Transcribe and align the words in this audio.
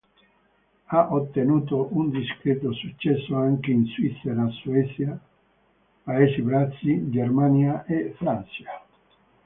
Ha 0.87 1.11
ottenuto 1.13 1.89
un 1.95 2.09
discreto 2.09 2.73
successo 2.73 3.35
anche 3.35 3.69
in 3.69 3.85
Svizzera, 3.85 4.49
Svezia, 4.63 5.15
Paesi 6.03 6.41
Bassi, 6.41 7.11
Germania 7.11 7.85
e 7.85 8.11
Francia. 8.17 8.63